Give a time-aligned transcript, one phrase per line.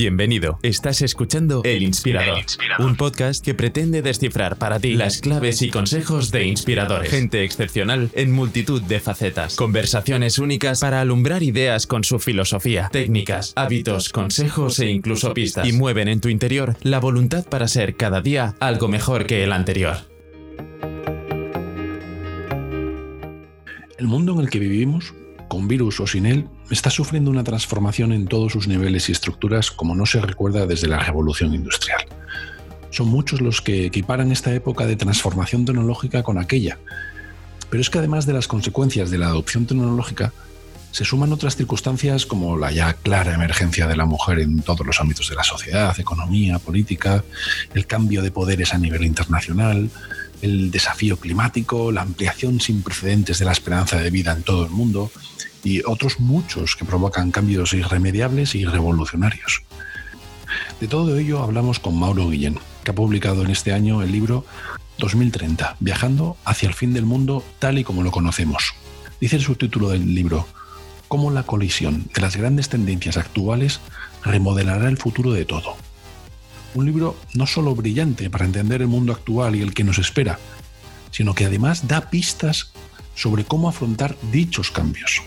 [0.00, 0.58] Bienvenido.
[0.62, 2.86] Estás escuchando El Inspirador, El Inspirador.
[2.86, 7.10] un podcast que pretende descifrar para ti las claves y consejos de inspiradores.
[7.10, 9.56] Gente excepcional en multitud de facetas.
[9.56, 15.68] Conversaciones únicas para alumbrar ideas con su filosofía, técnicas, hábitos, consejos e incluso pistas.
[15.68, 19.52] Y mueven en tu interior la voluntad para ser cada día algo mejor que el
[19.52, 19.98] anterior.
[23.98, 25.12] El mundo en el que vivimos,
[25.50, 29.72] con virus o sin él, está sufriendo una transformación en todos sus niveles y estructuras
[29.72, 32.06] como no se recuerda desde la revolución industrial.
[32.90, 36.78] Son muchos los que equiparan esta época de transformación tecnológica con aquella.
[37.68, 40.32] Pero es que además de las consecuencias de la adopción tecnológica,
[40.92, 45.00] se suman otras circunstancias como la ya clara emergencia de la mujer en todos los
[45.00, 47.24] ámbitos de la sociedad, economía, política,
[47.74, 49.90] el cambio de poderes a nivel internacional,
[50.42, 54.70] el desafío climático, la ampliación sin precedentes de la esperanza de vida en todo el
[54.70, 55.10] mundo
[55.62, 59.62] y otros muchos que provocan cambios irremediables y revolucionarios.
[60.80, 64.44] De todo ello hablamos con Mauro Guillén, que ha publicado en este año el libro
[64.98, 68.74] 2030, Viajando hacia el fin del mundo tal y como lo conocemos.
[69.20, 70.46] Dice el subtítulo del libro,
[71.08, 73.80] cómo la colisión de las grandes tendencias actuales
[74.24, 75.76] remodelará el futuro de todo.
[76.74, 80.38] Un libro no solo brillante para entender el mundo actual y el que nos espera,
[81.10, 82.72] sino que además da pistas
[83.14, 85.22] sobre cómo afrontar dichos cambios.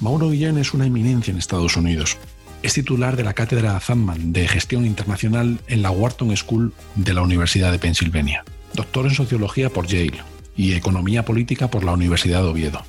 [0.00, 2.18] Mauro Guillén es una eminencia en Estados Unidos.
[2.62, 7.22] Es titular de la cátedra Zandman de Gestión Internacional en la Wharton School de la
[7.22, 8.44] Universidad de Pensilvania.
[8.74, 10.22] Doctor en Sociología por Yale
[10.56, 12.84] y Economía Política por la Universidad de Oviedo.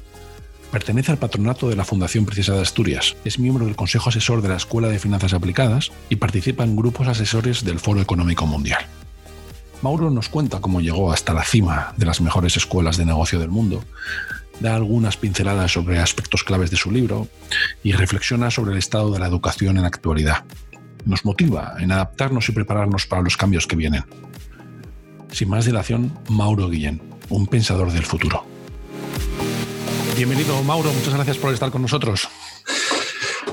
[0.72, 4.50] Pertenece al patronato de la Fundación Princesa de Asturias, es miembro del Consejo Asesor de
[4.50, 8.86] la Escuela de Finanzas Aplicadas y participa en grupos asesores del Foro Económico Mundial.
[9.82, 13.50] Mauro nos cuenta cómo llegó hasta la cima de las mejores escuelas de negocio del
[13.50, 13.84] mundo,
[14.60, 17.30] da algunas pinceladas sobre aspectos claves de su libro
[17.82, 20.44] y reflexiona sobre el estado de la educación en la actualidad.
[21.06, 24.04] Nos motiva en adaptarnos y prepararnos para los cambios que vienen.
[25.32, 28.57] Sin más dilación, Mauro Guillén, un pensador del futuro.
[30.18, 30.92] Bienvenido, Mauro.
[30.92, 32.28] Muchas gracias por estar con nosotros.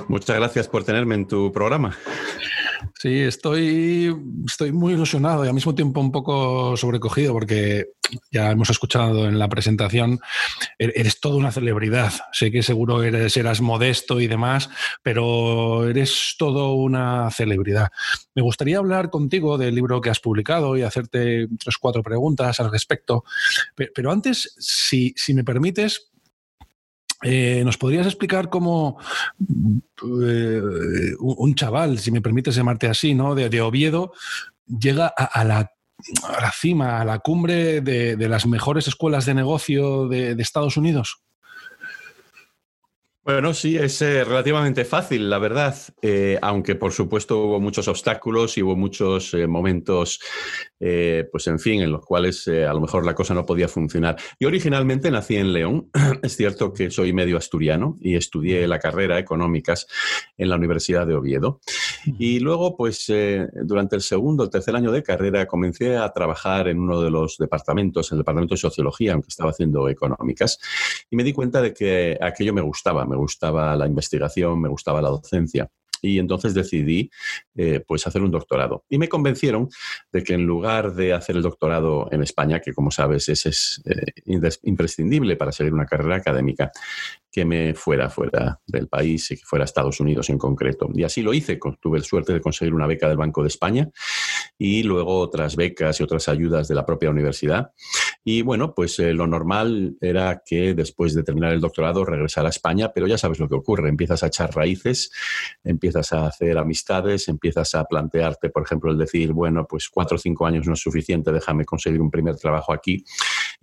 [0.08, 1.94] Muchas gracias por tenerme en tu programa.
[2.94, 4.16] Sí, estoy,
[4.46, 7.88] estoy muy ilusionado y al mismo tiempo un poco sobrecogido porque
[8.30, 10.20] ya hemos escuchado en la presentación,
[10.78, 12.14] er-, eres toda una celebridad.
[12.32, 14.70] Sé que seguro eres, eras modesto y demás,
[15.02, 17.90] pero eres todo una celebridad.
[18.34, 22.70] Me gustaría hablar contigo del libro que has publicado y hacerte tres, cuatro preguntas al
[22.70, 23.24] respecto.
[23.74, 26.13] Pero antes, si, si me permites,
[27.24, 28.98] eh, ¿Nos podrías explicar cómo
[29.40, 30.60] eh,
[31.18, 33.34] un chaval, si me permites llamarte así, ¿no?
[33.34, 34.12] de, Oviedo,
[34.66, 35.70] llega a, a, la,
[36.52, 41.24] cima, a la cumbre de, las mejores escuelas de negocio de Estados Unidos?
[43.24, 48.58] Bueno, sí, es eh, relativamente fácil, la verdad, eh, aunque por supuesto hubo muchos obstáculos
[48.58, 50.20] y hubo muchos eh, momentos,
[50.78, 54.16] pues en fin, en los cuales a lo mejor la cosa no podía funcionar.
[54.38, 55.88] Yo originalmente nací en León,
[56.22, 59.86] es cierto que soy medio asturiano y estudié la carrera económicas
[60.36, 61.60] en la Universidad de Oviedo.
[62.18, 63.10] Y luego, pues
[63.62, 67.38] durante el segundo o tercer año de carrera comencé a trabajar en uno de los
[67.38, 70.58] departamentos, el departamento de sociología, aunque estaba haciendo económicas,
[71.10, 75.00] y me di cuenta de que aquello me gustaba me gustaba la investigación, me gustaba
[75.00, 75.70] la docencia.
[76.02, 77.10] Y entonces decidí
[77.54, 78.84] eh, pues hacer un doctorado.
[78.90, 79.70] Y me convencieron
[80.12, 84.52] de que en lugar de hacer el doctorado en España, que como sabes es, eh,
[84.64, 86.70] imprescindible para seguir una carrera académica,
[87.32, 90.90] que me fuera fuera del país y que fuera a Estados Unidos en concreto.
[90.92, 91.58] Y así lo hice.
[91.80, 93.88] Tuve suerte de conseguir una beca del Banco de España
[94.58, 97.72] y luego otras becas y otras ayudas de la propia universidad.
[98.26, 102.50] Y bueno, pues eh, lo normal era que después de terminar el doctorado regresara a
[102.50, 103.88] España, pero ya sabes lo que ocurre.
[103.88, 105.10] Empiezas a echar raíces,
[105.62, 110.18] empiezas a hacer amistades, empiezas a plantearte, por ejemplo, el decir, bueno, pues cuatro o
[110.18, 113.04] cinco años no es suficiente, déjame conseguir un primer trabajo aquí.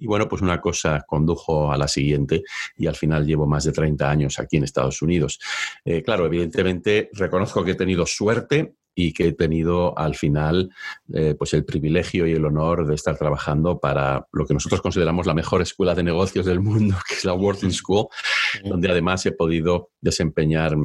[0.01, 2.41] Y bueno, pues una cosa condujo a la siguiente
[2.75, 5.39] y al final llevo más de 30 años aquí en Estados Unidos.
[5.85, 10.69] Eh, claro, evidentemente reconozco que he tenido suerte y que he tenido al final
[11.13, 15.27] eh, pues el privilegio y el honor de estar trabajando para lo que nosotros consideramos
[15.27, 18.07] la mejor escuela de negocios del mundo, que es la Wharton School,
[18.63, 20.75] donde además he podido desempeñar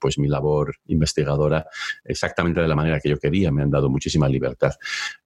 [0.00, 1.66] pues mi labor investigadora
[2.04, 4.72] exactamente de la manera que yo quería, me han dado muchísima libertad.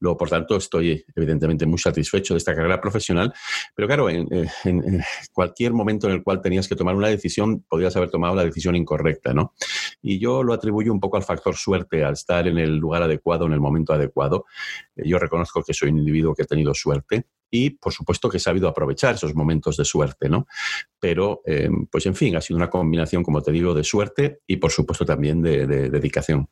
[0.01, 3.33] Luego, por tanto, estoy evidentemente muy satisfecho de esta carrera profesional,
[3.75, 4.29] pero claro, en,
[4.65, 5.03] en
[5.33, 8.77] cualquier momento en el cual tenías que tomar una decisión, podrías haber tomado la decisión
[8.77, 9.55] incorrecta, ¿no?
[10.03, 13.47] Y yo lo atribuyo un poco al factor suerte, al estar en el lugar adecuado,
[13.47, 14.45] en el momento adecuado.
[14.97, 18.41] Yo reconozco que soy un individuo que ha tenido suerte y, por supuesto, que he
[18.41, 20.47] sabido aprovechar esos momentos de suerte, ¿no?
[21.01, 24.57] Pero, eh, pues en fin, ha sido una combinación, como te digo, de suerte y,
[24.57, 26.49] por supuesto, también de, de dedicación.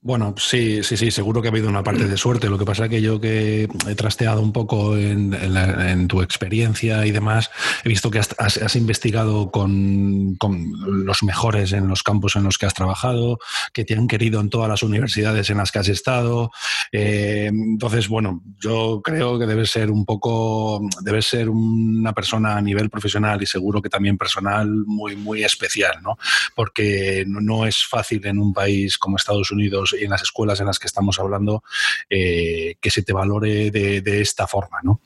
[0.00, 2.48] Bueno, sí, sí, sí, seguro que ha habido una parte de suerte.
[2.48, 7.10] Lo que pasa es que yo que he trasteado un poco en, tu experiencia y
[7.10, 7.50] demás,
[7.84, 10.36] he visto que has, investigado con,
[10.86, 13.38] los mejores en los campos en los que has trabajado,
[13.72, 16.50] que te han querido en todas las universidades en las que has estado.
[16.92, 22.62] Eh, entonces, bueno, yo creo que debes ser un poco, debes ser una persona a
[22.62, 26.16] nivel profesional y seguro que también personal muy, muy especial, ¿no?
[26.54, 30.66] Porque no es fácil en un país como Estados Unidos y en las escuelas en
[30.66, 31.62] las que estamos hablando
[32.08, 34.78] eh, que se te valore de, esta forma.
[34.82, 35.00] ¿no?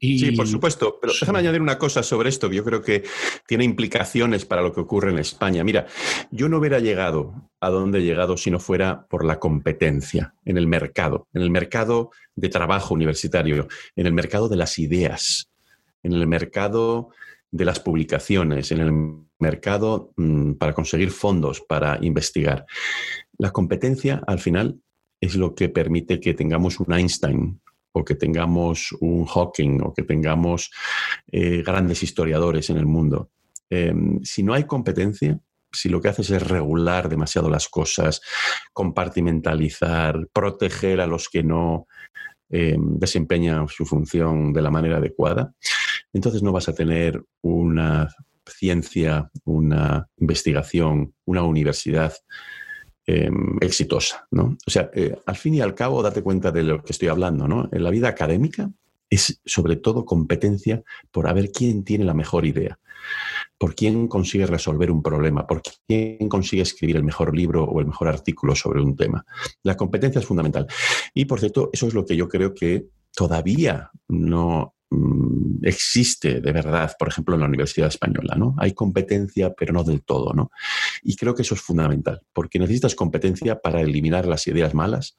[0.00, 3.04] sí, por supuesto, pero déjame añadir una cosa sobre esto que yo creo que
[3.46, 5.62] tiene implicaciones para lo que ocurre en España.
[5.64, 5.86] Mira,
[6.30, 10.58] yo no hubiera llegado a donde he llegado si no fuera por la competencia en
[10.58, 15.50] el mercado, en el mercado de trabajo universitario, en el mercado de las ideas,
[16.02, 17.10] en el mercado
[17.50, 18.92] de las publicaciones, en el
[19.38, 22.66] mercado mm, para conseguir fondos para investigar.
[23.38, 24.80] La competencia, al final,
[25.20, 27.60] es lo que permite que tengamos un Einstein
[27.92, 30.70] o que tengamos un Hawking o que tengamos
[31.32, 33.30] eh, grandes historiadores en el mundo.
[33.70, 35.40] Em, si no hay competencia,
[35.72, 38.20] si lo que haces es regular demasiado las cosas,
[38.72, 41.86] compartimentalizar, proteger a los que no
[42.50, 45.54] em, desempeñan su función de la manera adecuada,
[46.12, 48.08] entonces no vas a tener una
[48.46, 52.14] ciencia, una investigación, una universidad
[53.08, 54.56] Em, exitosa, ¿no?
[54.66, 57.46] O sea, eh, al fin y al cabo, date cuenta de lo que estoy hablando,
[57.46, 57.68] ¿no?
[57.70, 58.68] En la vida académica
[59.08, 60.82] es sobre todo competencia
[61.12, 62.80] por a ver quién tiene la mejor idea,
[63.58, 67.86] por quién consigue resolver un problema, por quién consigue escribir el mejor libro o el
[67.86, 69.24] mejor artículo sobre un tema.
[69.62, 70.66] La competencia es fundamental.
[71.14, 74.74] Y por cierto, eso es lo que yo creo que todavía no
[75.62, 78.54] existe de verdad, por ejemplo, en la Universidad Española, ¿no?
[78.58, 80.50] Hay competencia, pero no del todo, ¿no?
[81.02, 85.16] Y creo que eso es fundamental, porque necesitas competencia para eliminar las ideas malas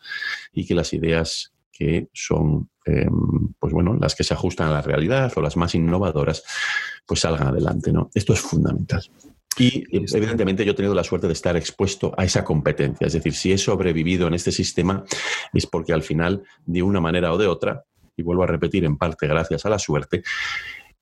[0.54, 4.81] y que las ideas que son, em, pues bueno, las que se ajustan a la
[4.81, 6.44] realidad o las más innovadoras,
[7.06, 8.10] pues salgan adelante, ¿no?
[8.14, 9.04] Esto es fundamental.
[9.60, 13.08] Y evidentemente yo he tenido la suerte de estar expuesto a esa competencia.
[13.08, 15.04] Es decir, si he sobrevivido en este sistema
[15.54, 17.84] es porque al final, de una manera o de otra,
[18.18, 20.24] y vuelvo a repetir, en parte gracias a la suerte,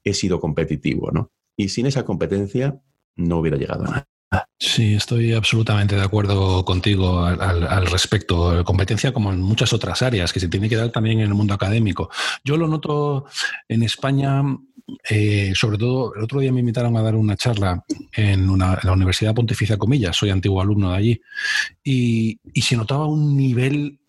[0.04, 1.32] he sido competitivo, ¿no?
[1.58, 2.80] Y sin esa competencia
[3.16, 4.08] no hubiera llegado a nada.
[4.60, 8.64] Sí, estoy absolutamente de acuerdo contigo al, respecto.
[8.66, 11.54] Competencia como en muchas otras áreas que se tiene que dar también en el mundo
[11.54, 12.10] académico.
[12.44, 13.26] Yo lo noto
[13.70, 14.44] en España,
[15.10, 17.84] eh, sobre todo el otro día me invitaron a dar una charla
[18.14, 21.22] en, la Universidad Pontificia Comillas, soy antiguo alumno de allí,
[21.84, 24.00] y, y se notaba un nivel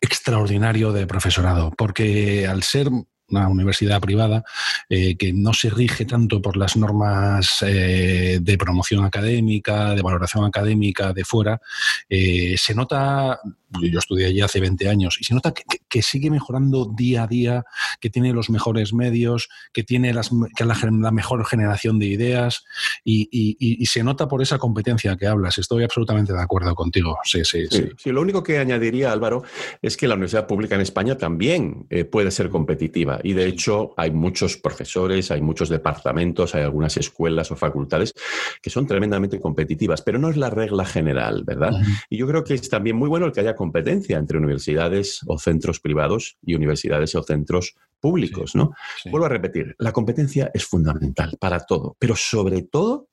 [0.00, 2.88] extraordinario de profesorado, porque al ser
[3.30, 4.44] una universidad privada
[4.88, 10.44] eh, que no se rige tanto por las normas eh, de promoción académica, de valoración
[10.44, 11.60] académica de fuera,
[12.08, 13.38] eh, se nota,
[13.82, 17.64] yo estudié allí hace 20 años, y se nota que, sigue mejorando día a día,
[18.00, 22.64] que tiene los mejores medios, que tiene las, que la, la, mejor generación de ideas,
[23.04, 25.56] y, se nota por esa competencia que hablas.
[25.56, 27.16] Estoy absolutamente de acuerdo contigo.
[27.24, 27.88] Sí, sí, sí.
[27.96, 29.42] sí lo único que añadiría, Álvaro,
[29.80, 34.10] es que la universidad pública en España también puede ser competitiva y de hecho hay
[34.10, 38.14] muchos profesores, hay muchos departamentos, hay algunas escuelas o facultades
[38.62, 41.72] que son tremendamente competitivas, pero no es la regla general, ¿verdad?
[42.08, 45.38] Y yo creo que es también muy bueno el que haya competencia entre universidades o
[45.38, 48.72] centros privados y universidades o centros públicos, ¿no?
[49.10, 53.08] Vuelvo a repetir, la competencia es fundamental para todo, pero sobre todo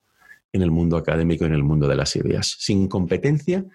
[0.52, 2.56] en el mundo académico y en el mundo de las ideas.
[2.58, 3.66] Sin competencia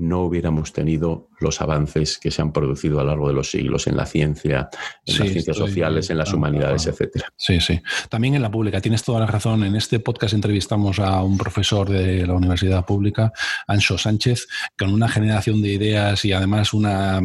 [0.00, 3.86] no hubiéramos tenido los avances que se han producido a lo largo de los siglos
[3.86, 4.68] en la ciencia,
[5.06, 7.32] en las ciencias sociales, en las humanidades, etcétera.
[7.36, 7.80] Sí, sí.
[8.08, 9.64] También en la pública, tienes toda la razón.
[9.64, 13.32] En este podcast entrevistamos a un profesor de la Universidad Pública,
[13.66, 14.46] Ancho Sánchez,
[14.78, 17.20] con una generación de ideas y además una,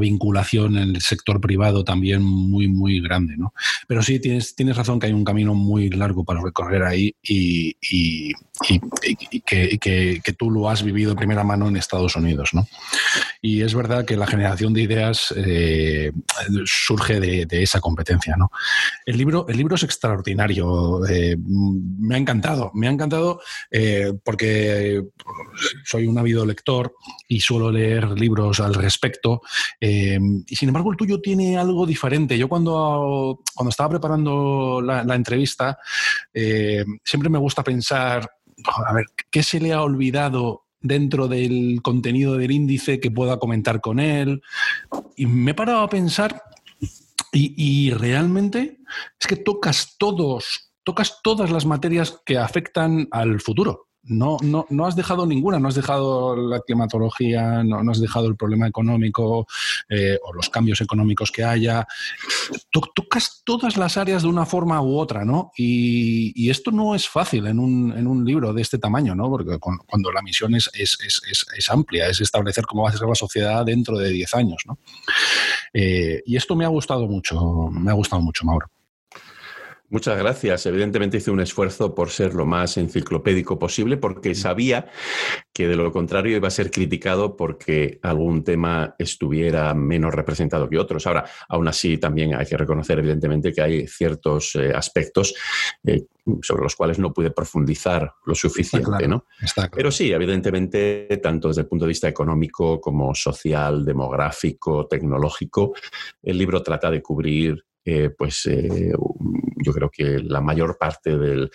[0.00, 3.36] vinculación en el sector privado también muy, muy grande.
[3.36, 3.54] ¿no?
[3.86, 7.74] Pero sí, tienes, tienes razón que hay un camino muy largo para recorrer ahí y,
[9.46, 12.19] que, que, tú lo has vivido de primera mano en Estados Unidos.
[12.20, 12.66] ¿No?
[13.42, 16.12] Y es verdad que la generación de ideas eh,
[16.66, 18.36] surge de, esa competencia.
[18.36, 18.50] ¿no?
[19.06, 25.02] El, libro, el libro es extraordinario, eh, me ha encantado, me ha encantado eh, porque
[25.84, 26.94] soy un ávido lector
[27.28, 29.40] y suelo leer libros al respecto.
[29.80, 32.36] y sin embargo, el tuyo tiene algo diferente.
[32.36, 35.78] Yo cuando, cuando estaba preparando la entrevista,
[36.32, 38.28] siempre me gusta pensar,
[38.86, 43.80] a ver, ¿qué se le ha olvidado dentro del contenido del índice que pueda comentar
[43.80, 44.42] con él.
[45.16, 46.42] Y me he parado a pensar
[47.32, 48.80] y, realmente
[49.20, 53.89] es que tocas todos, tocas todas las materias que afectan al futuro.
[54.02, 58.36] No, no, no has dejado ninguna, no has dejado la climatología, no, has dejado el
[58.36, 59.46] problema económico
[59.90, 61.86] eh, o los cambios económicos que haya.
[62.70, 65.52] Tocas todas las áreas de una forma u otra, ¿no?
[65.56, 69.30] Y, esto no es fácil en un, en un, libro de este tamaño, ¿no?
[69.30, 73.06] Porque cuando la misión es, es, es, es, amplia, es establecer cómo va a ser
[73.06, 74.78] la sociedad dentro de 10 años, ¿no?
[75.72, 78.68] Eh, y esto me ha gustado mucho, me ha gustado mucho, Mauro.
[79.90, 80.64] Muchas gracias.
[80.66, 84.86] Evidentemente hice un esfuerzo por ser lo más enciclopédico posible porque sabía
[85.52, 90.78] que de lo contrario iba a ser criticado porque algún tema estuviera menos representado que
[90.78, 91.08] otros.
[91.08, 95.34] Ahora, aún así, también hay que reconocer evidentemente que hay ciertos eh, aspectos
[95.84, 96.06] eh,
[96.40, 99.26] sobre los cuales no pude profundizar lo suficiente, ¿no?
[99.74, 105.74] Pero sí, evidentemente, tanto desde el punto de vista económico como social, demográfico, tecnológico,
[106.22, 108.92] el libro trata de cubrir eh, pues eh,
[109.62, 111.50] yo creo que la mayor parte de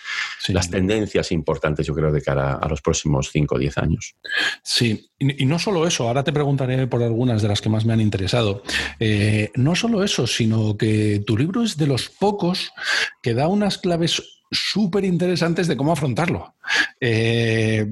[0.50, 4.15] las tendencias importantes, yo creo, de cara a los próximos 5 o 10 años.
[4.63, 7.93] Sí, y, no solo eso, ahora te preguntaré por algunas de las que más me
[7.93, 8.63] han interesado.
[9.00, 12.71] Eh, no solo eso, sino que tu libro es de los pocos
[13.21, 16.56] que da unas claves súper interesantes de cómo afrontarlo.
[17.00, 17.86] Eh,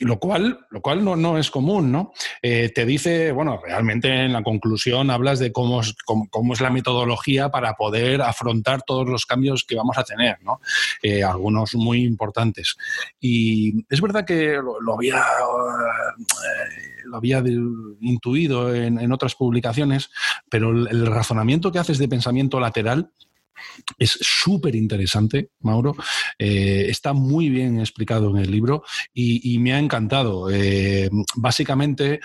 [0.00, 2.12] lo cual, lo cual no, no es común, ¿no?
[2.40, 6.70] Eh, te dice, bueno, realmente en la conclusión hablas de cómo es, cómo, es la
[6.70, 10.60] metodología para poder afrontar todos los cambios que vamos a tener, ¿no?
[11.02, 12.76] Eh, algunos muy importantes.
[13.20, 15.22] Y es verdad que lo, había,
[17.04, 17.42] lo había
[18.00, 20.10] intuido en, otras publicaciones,
[20.48, 23.12] pero el razonamiento que haces de pensamiento lateral
[23.98, 25.94] es súper interesante, Mauro.
[26.38, 30.48] Eh, está muy bien explicado en el libro y, me ha encantado.
[30.50, 32.20] Eh, básicamente,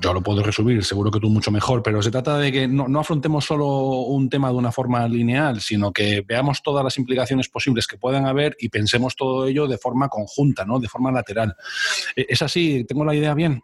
[0.00, 2.98] yo lo puedo resumir, seguro que tú mucho mejor, pero se trata de que no,
[2.98, 7.86] afrontemos solo un tema de una forma lineal, sino que veamos todas las implicaciones posibles
[7.86, 10.80] que puedan haber y pensemos todo ello de forma conjunta, ¿no?
[10.80, 11.54] de forma lateral.
[12.16, 12.84] Eh, ¿Es así?
[12.84, 13.62] ¿Tengo la idea bien?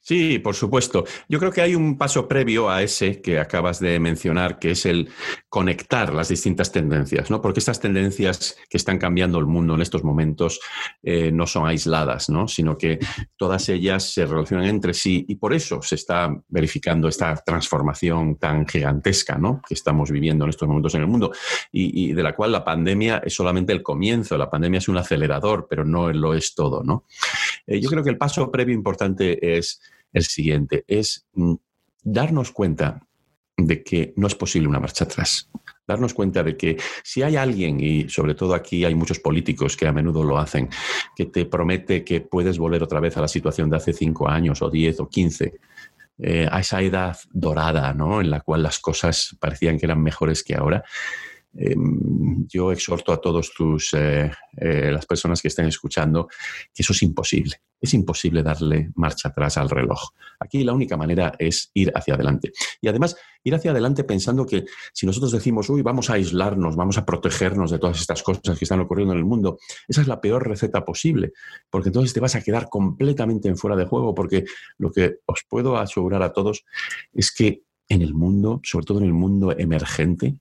[0.00, 1.04] Sí, por supuesto.
[1.28, 4.86] Yo creo que hay un paso previo a ese que acabas de mencionar, que es
[4.86, 5.10] el
[5.48, 7.40] conectar las distintas tendencias, ¿no?
[7.40, 10.60] Porque estas tendencias que están cambiando el mundo en estos momentos
[11.02, 12.48] eh, no son aisladas, ¿no?
[12.48, 12.98] Sino que
[13.36, 18.66] todas ellas se relacionan entre sí y por eso se está verificando esta transformación tan
[18.66, 19.62] gigantesca, ¿no?
[19.66, 21.32] Que estamos viviendo en estos momentos en el mundo
[21.70, 24.36] y, de la cual la pandemia es solamente el comienzo.
[24.36, 27.04] La pandemia es un acelerador, pero no lo es todo, ¿no?
[27.66, 29.80] Eh, yo creo que el paso previo importante es
[30.12, 31.54] el siguiente, es mm,
[32.02, 33.00] darnos cuenta
[33.56, 35.50] de que no es posible una marcha atrás.
[35.86, 39.86] Darnos cuenta de que si hay alguien, y sobre todo aquí hay muchos políticos que
[39.86, 40.68] a menudo lo hacen,
[41.16, 44.62] que te promete que puedes volver otra vez a la situación de hace cinco años
[44.62, 45.60] o diez o quince,
[46.18, 48.20] eh, a esa edad dorada, ¿no?
[48.20, 50.84] En la cual las cosas parecían que eran mejores que ahora,
[51.54, 56.28] Em, yo exhorto a todos tus, eh, eh, las personas que estén escuchando
[56.72, 57.56] que eso es imposible.
[57.80, 60.00] Es imposible darle marcha atrás al reloj.
[60.40, 62.52] Aquí la única manera es ir hacia adelante.
[62.80, 66.96] Y además, ir hacia adelante pensando que si nosotros decimos, uy, vamos a aislarnos, vamos
[66.96, 70.20] a protegernos de todas estas cosas que están ocurriendo en el mundo, esa es la
[70.20, 71.32] peor receta posible,
[71.68, 74.44] porque entonces te vas a quedar completamente en fuera de juego, porque
[74.78, 76.64] lo que os puedo asegurar a todos
[77.12, 80.38] es que en el mundo, sobre todo en el mundo emergente,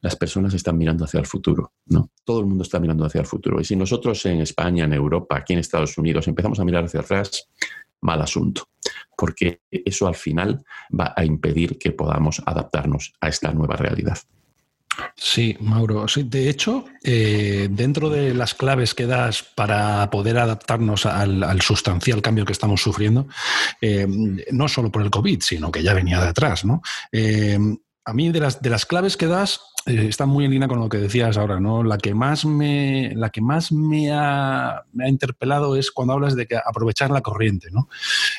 [0.00, 2.10] las personas están mirando hacia el futuro, ¿no?
[2.24, 3.60] Todo el mundo está mirando hacia el futuro.
[3.60, 7.00] Y si nosotros en España, en Europa, aquí en Estados Unidos empezamos a mirar hacia
[7.00, 7.48] atrás,
[8.00, 8.68] mal asunto,
[9.16, 10.64] porque eso al final
[10.98, 14.18] va a impedir que podamos adaptarnos a esta nueva realidad.
[15.16, 16.06] Sí, Mauro.
[16.16, 22.44] de hecho, eh, dentro de las claves que das para poder adaptarnos al, sustancial cambio
[22.44, 23.28] que estamos sufriendo,
[23.80, 24.06] eh,
[24.50, 26.82] no solo por el COVID, sino que ya venía de atrás, ¿no?
[27.12, 27.58] Eh,
[28.04, 30.88] a mí de las, de las claves que das está muy en línea con lo
[30.88, 31.82] que decías ahora, ¿no?
[31.82, 36.56] La que más me, la que más me ha, interpelado es cuando hablas de que
[36.56, 37.88] aprovechar la corriente, ¿no?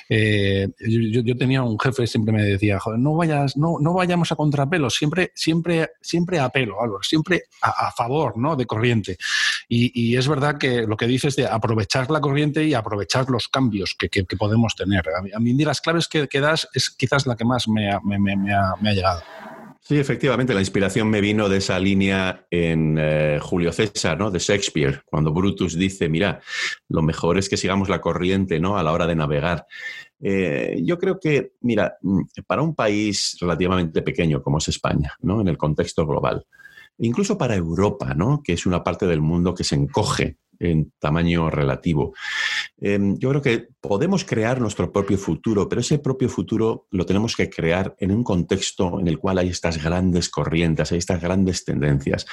[0.07, 4.89] Eh, yo, tenía un jefe siempre me decía, no vayas, no, no vayamos a contrapelo,
[4.89, 8.55] siempre, siempre, siempre a pelo, siempre a, favor, ¿no?
[8.55, 9.17] De corriente.
[9.67, 13.95] Y, es verdad que lo que dices de aprovechar la corriente y aprovechar los cambios
[13.97, 15.03] que, podemos tener.
[15.33, 19.21] A mí, las claves que, que, das es quizás la que más me ha llegado.
[19.91, 24.31] Sí, efectivamente, la inspiración me vino de esa línea en eh, Julio César, ¿no?
[24.31, 26.39] De Shakespeare, cuando Brutus dice, mira,
[26.87, 28.77] lo mejor es que sigamos la corriente, ¿no?
[28.77, 29.65] A la hora de navegar.
[30.21, 35.41] Eh, yo creo que, mira, mm, para un país relativamente pequeño como es España, ¿no?
[35.41, 36.45] En el contexto global,
[37.01, 38.41] incluso para Europa, ¿no?
[38.43, 42.13] Que es una parte del mundo que se encoge en tamaño relativo.
[42.79, 47.35] Em, yo creo que podemos crear nuestro propio futuro, pero ese propio futuro lo tenemos
[47.35, 51.65] que crear en un contexto en el cual hay estas grandes corrientes, hay estas grandes
[51.65, 52.27] tendencias,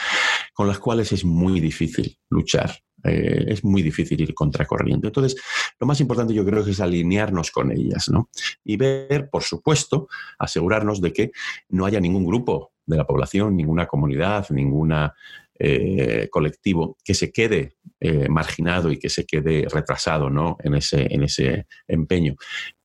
[0.53, 2.79] con las cuales es muy difícil luchar.
[3.05, 5.07] Eh, es muy difícil ir contracorriente.
[5.07, 5.41] Entonces,
[5.79, 8.29] lo más importante yo creo que es alinearnos con ellas, ¿no?
[8.65, 11.31] Y ver, por supuesto, asegurarnos de que
[11.69, 15.15] no haya ningún grupo de la población, ninguna comunidad, ninguna
[15.59, 20.57] eh, colectivo que se quede eh, marginado y que se quede retrasado ¿no?
[20.63, 22.37] en, ese, en ese empeño.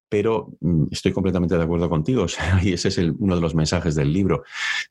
[0.09, 2.25] Pero mm, estoy completamente de acuerdo contigo,
[2.61, 4.43] y ese es uno de los mensajes del libro.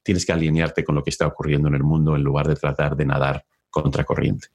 [0.02, 2.96] Tienes que alinearte con lo que está ocurriendo en el mundo en lugar de tratar
[2.96, 4.48] de nadar contracorriente.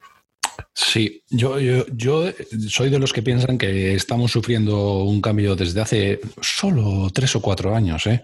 [0.73, 2.31] Sí, yo, yo,
[2.67, 7.41] soy de los que piensan que estamos sufriendo un cambio desde hace solo tres o
[7.41, 8.21] cuatro años, ¿eh?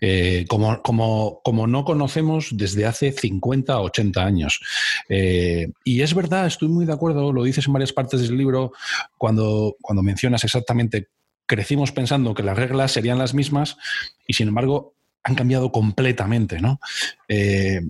[0.00, 4.60] Eh, como, como, como, no conocemos desde hace 50 o 80 años.
[5.08, 8.72] Eh, y es verdad, estoy muy de acuerdo, lo dices en varias partes del libro,
[9.18, 11.08] cuando, cuando mencionas exactamente,
[11.46, 13.76] crecimos pensando que las reglas serían las mismas
[14.26, 16.78] y sin embargo han cambiado completamente, ¿no?
[17.34, 17.80] Eh,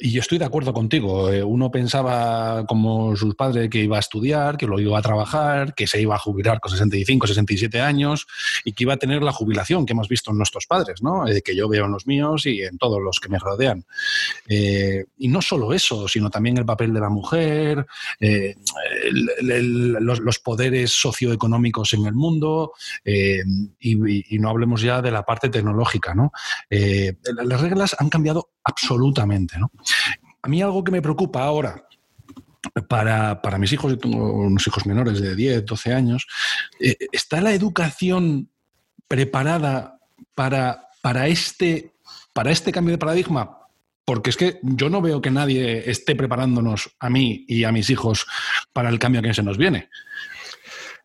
[0.00, 1.30] y yo estoy de acuerdo contigo.
[1.30, 5.74] Eh, uno pensaba como sus padres que iba a estudiar, que lo iba a trabajar,
[5.74, 8.26] que se iba a jubilar con 65, 67 años
[8.64, 11.26] y que iba a tener la jubilación que hemos visto en nuestros padres, ¿no?
[11.26, 13.84] Eh, que yo veo en los míos y en todos los que me rodean.
[14.48, 17.86] y no solo eso, sino también el papel de la mujer,
[19.40, 22.72] los, poderes socioeconómicos en el mundo
[23.04, 26.32] y, y no hablemos ya de la parte tecnológica, ¿no?
[26.70, 29.56] Eh, las reglas han cambiado absolutamente.
[30.42, 31.88] A mí algo que me preocupa ahora,
[32.88, 36.26] para, mis hijos, yo tengo unos hijos menores de 10, 12 años,
[36.80, 38.50] eh, ¿está la educación
[39.06, 39.98] preparada
[40.34, 41.94] para, para, este,
[42.32, 43.58] para este cambio de paradigma?
[44.04, 47.90] Porque es que yo no veo que nadie esté preparándonos a mí y a mis
[47.90, 48.26] hijos
[48.72, 49.88] para el cambio que se nos viene.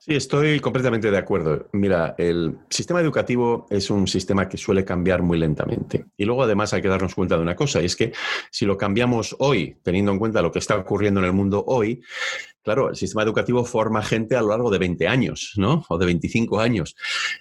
[0.06, 1.70] Sí, estoy completamente de acuerdo.
[1.72, 6.08] Mira, el sistema educativo es un sistema que suele cambiar muy lentamente.
[6.18, 8.12] Y luego además hay que darnos cuenta de una cosa, y es que
[8.52, 12.02] si lo cambiamos hoy, teniendo en cuenta lo que está ocurriendo en el mundo hoy,
[12.64, 15.86] claro, el sistema educativo forma gente a lo largo de 20 años, ¿no?
[15.88, 16.98] O de 25 años.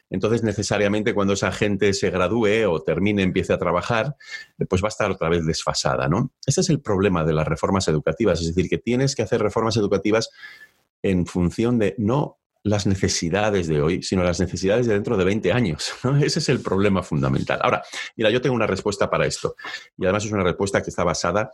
[0.09, 4.14] Entonces, necesariamente cuando esa gente se gradúe o termine, empiece a trabajar,
[4.68, 6.31] pues va a estar otra vez desfasada, ¿no?
[6.46, 9.77] Ese es el problema de las reformas educativas, es decir, que tienes que hacer reformas
[9.77, 10.31] educativas
[11.03, 15.53] en función de no las necesidades de hoy, sino las necesidades de dentro de 20
[15.53, 15.92] años.
[16.22, 17.59] Ese es el problema fundamental.
[17.62, 17.83] Ahora,
[18.16, 19.57] mira, yo tengo una respuesta para esto.
[19.98, 21.51] Y además es una respuesta que está basada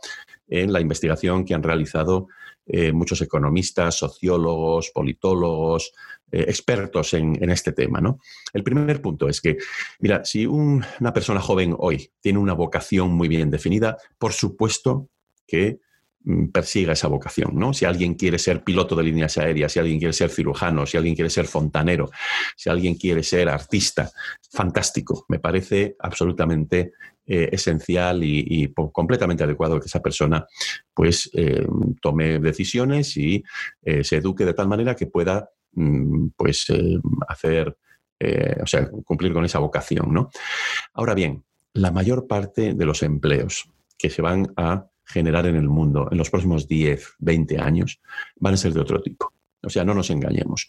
[0.47, 2.27] en la investigación que han realizado
[2.67, 5.91] eh, muchos economistas, sociólogos, politólogos,
[6.31, 7.99] eh, expertos en, este tema.
[7.99, 8.19] ¿no?
[8.53, 9.57] El primer punto es que,
[9.99, 15.09] mira, si una persona joven hoy tiene una vocación muy bien definida, por supuesto
[15.47, 15.79] que
[16.51, 17.73] persiga esa vocación, ¿no?
[17.73, 21.15] Si alguien quiere ser piloto de líneas aéreas, si alguien quiere ser cirujano, si alguien
[21.15, 22.09] quiere ser fontanero,
[22.55, 24.11] si alguien quiere ser artista,
[24.51, 25.25] fantástico.
[25.29, 26.91] Me parece absolutamente
[27.25, 30.45] eh, esencial y, completamente adecuado que esa persona
[30.93, 31.65] pues eh,
[32.01, 33.43] tome decisiones y
[33.83, 36.67] eh, se eduque de tal manera que pueda mm, pues
[37.27, 37.77] hacer,
[38.61, 40.29] o sea, cumplir con esa vocación, ¿no?
[40.93, 45.67] Ahora bien, la mayor parte de los empleos que se van a generar en el
[45.67, 47.99] mundo en los próximos 10, 20 años
[48.37, 49.33] van a ser de otro tipo.
[49.61, 50.67] O sea, no nos engañemos.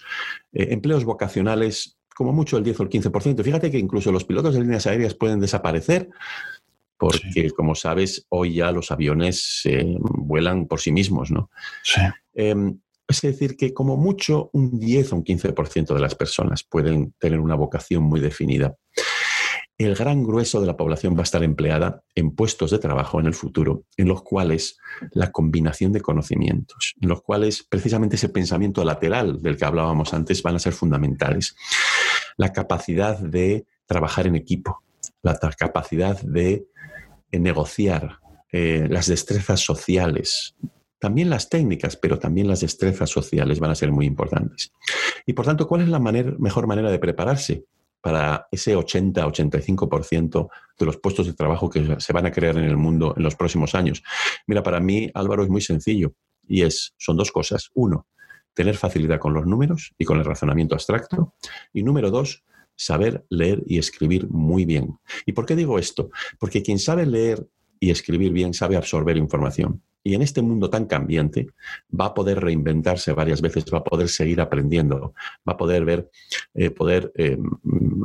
[0.53, 3.45] Eh, empleos vocacionales, como mucho el 10 o el 15%.
[3.45, 6.09] Fíjate que incluso los pilotos de líneas aéreas pueden desaparecer
[6.97, 11.51] porque, como sabes, hoy ya los aviones eh, vuelan por sí mismos, ¿no?
[11.83, 12.03] Sí.
[12.35, 17.13] Em, es decir, que como mucho un 10 o un 15% de las personas pueden
[17.19, 18.77] tener una vocación muy definida
[19.87, 23.25] el gran grueso de la población va a estar empleada en puestos de trabajo en
[23.25, 24.79] el futuro, en los cuales
[25.13, 30.43] la combinación de conocimientos, en los cuales precisamente ese pensamiento lateral del que hablábamos antes
[30.43, 31.57] van a ser fundamentales.
[32.37, 34.83] La capacidad de trabajar en equipo,
[35.23, 36.67] la capacidad de
[37.33, 38.19] negociar,
[38.53, 40.57] eh, las destrezas sociales,
[40.99, 44.73] también las técnicas, pero también las destrezas sociales van a ser muy importantes.
[45.25, 47.65] Y por tanto, ¿cuál es la mejor manera de prepararse?
[48.01, 52.77] Para ese 80-85% de los puestos de trabajo que se van a crear en el
[52.77, 54.03] mundo en los próximos años?
[54.47, 56.15] Mira, para mí, Álvaro, es muy sencillo
[56.47, 57.71] y es, son dos cosas.
[57.75, 58.07] Uno,
[58.55, 61.35] tener facilidad con los números y con el razonamiento abstracto.
[61.73, 62.45] Y número dos,
[62.77, 64.99] saber leer y escribir muy bien.
[65.27, 66.11] ¿Y por qué digo esto?
[66.39, 67.47] Porque quien sabe leer
[67.79, 71.49] y escribir bien sabe absorber información y en este mundo tan cambiante
[71.99, 75.15] va a poder reinventarse varias veces, va a poder seguir aprendiendo,
[75.49, 76.11] va a poder ver,
[76.55, 77.39] eh, poder eh,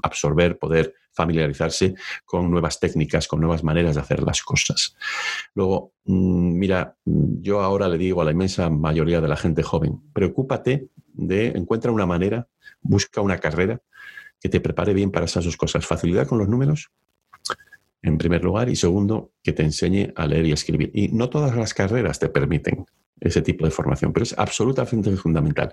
[0.04, 4.96] absorber, poder familiarizarse con nuevas técnicas, con nuevas maneras de hacer las cosas.
[5.54, 10.02] Luego, mm, mira, yo ahora le digo a la inmensa mayoría de la gente joven,
[10.14, 12.48] preocúpate de encuentra una manera,
[12.82, 13.82] busca una carrera
[14.42, 15.86] que te prepare bien para esas dos cosas.
[15.86, 16.92] Facilidad con los números,
[18.06, 20.92] en primer lugar, y segundo, que te enseñe a leer y escribir.
[20.94, 22.86] Y no todas las carreras te permiten
[23.20, 25.72] ese tipo de formación, pero es absolutamente fundamental.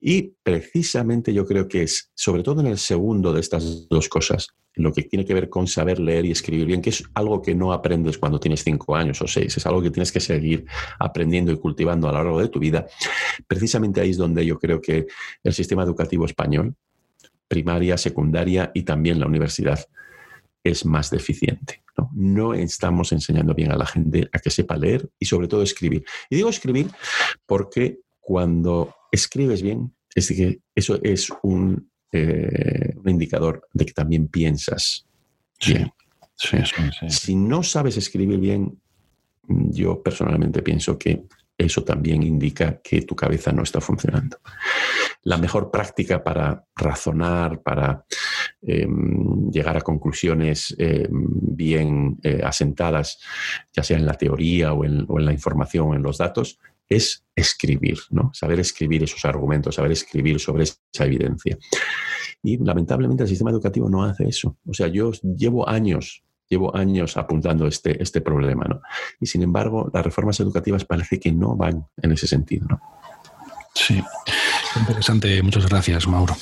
[0.00, 4.48] Y precisamente yo creo que es, sobre todo en el segundo de estas dos cosas,
[4.74, 7.54] lo que tiene que ver con saber leer y escribir bien, que es algo que
[7.54, 10.64] no aprendes cuando tienes cinco años o seis, es algo que tienes que seguir
[11.00, 12.86] aprendiendo y cultivando a lo largo de tu vida.
[13.48, 15.06] Precisamente ahí es donde yo creo que
[15.42, 16.76] el sistema educativo español,
[17.48, 19.80] primaria, secundaria y también la universidad,
[20.64, 21.82] es más deficiente.
[22.12, 22.54] ¿no?
[22.54, 26.04] estamos enseñando bien a la gente a que sepa leer y sobre todo escribir.
[26.30, 26.90] Y digo escribir
[27.46, 34.28] porque cuando escribes bien, es que eso es un, eh, un indicador de que también
[34.28, 35.06] piensas
[35.66, 35.90] bien.
[37.08, 38.80] si no sabes escribir bien,
[39.48, 41.24] yo personalmente pienso que
[41.56, 44.38] eso también indica que tu cabeza no está funcionando.
[45.24, 48.04] La mejor práctica para razonar, para
[48.62, 53.18] em, llegar a conclusiones em, bien eh, asentadas,
[53.72, 57.98] ya sea en la teoría o en, la información o en los datos, es escribir,
[58.10, 58.30] ¿no?
[58.34, 61.56] Saber escribir esos argumentos, saber escribir sobre esa evidencia.
[62.42, 64.56] Y lamentablemente el sistema educativo no hace eso.
[64.66, 66.22] O sea, yo llevo años
[66.52, 68.82] llevo años apuntando este, este problema, ¿no?
[69.18, 72.66] Y sin embargo, las reformas educativas parece que no van en ese sentido.
[73.74, 74.02] Sí,
[74.78, 75.42] interesante.
[75.42, 76.34] Muchas gracias, Mauro.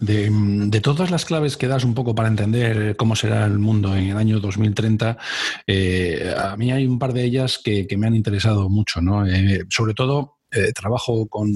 [0.00, 4.08] De, todas las claves que das un poco para entender cómo será el mundo en
[4.08, 5.18] el año 2030,
[5.66, 9.26] eh, a mí hay un par de ellas que, me han interesado mucho, ¿no?
[9.26, 11.48] Eh, sobre todo eh, trabajo con,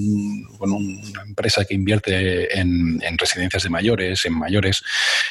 [0.59, 4.83] una empresa que invierte en, en, residencias de mayores, en mayores,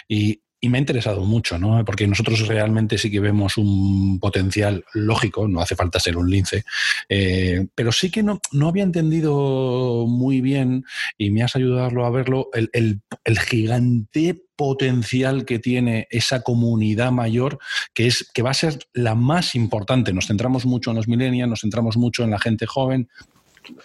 [0.09, 1.85] y y me ha interesado mucho, ¿no?
[1.85, 6.64] Porque nosotros realmente sí que vemos un potencial lógico, no hace falta ser un lince,
[7.11, 10.87] eh, pero sí que no, no, había entendido muy bien,
[11.18, 17.59] y me has ayudado a verlo, el, el, gigante potencial que tiene esa comunidad mayor,
[17.92, 20.14] que es que va a ser la más importante.
[20.14, 23.11] Nos centramos mucho en los millennials, nos centramos mucho en la gente joven,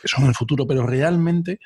[0.06, 1.60] son el futuro, pero realmente